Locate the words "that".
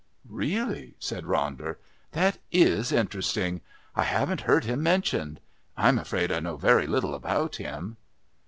2.13-2.39